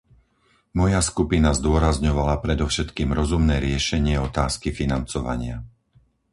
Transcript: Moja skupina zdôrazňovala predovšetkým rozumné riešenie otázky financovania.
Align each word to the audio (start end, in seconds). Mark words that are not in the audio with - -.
Moja 0.79 0.97
skupina 1.09 1.49
zdôrazňovala 1.59 2.35
predovšetkým 2.45 3.09
rozumné 3.19 3.55
riešenie 3.67 4.15
otázky 4.29 4.69
financovania. 4.79 5.57